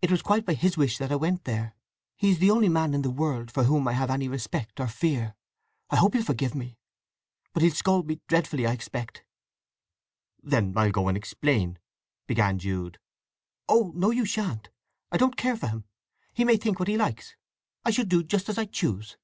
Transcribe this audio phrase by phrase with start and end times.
[0.00, 1.74] It was quite by his wish that I went there.
[2.16, 4.88] He is the only man in the world for whom I have any respect or
[4.88, 5.34] fear.
[5.90, 6.78] I hope he'll forgive me;
[7.52, 9.22] but he'll scold me dreadfully, I expect!"
[10.42, 11.78] "I'll go to him and explain—"
[12.26, 12.98] began Jude.
[13.68, 14.70] "Oh no, you shan't.
[15.12, 15.84] I don't care for him!
[16.32, 19.18] He may think what he likes—I shall do just as I choose!"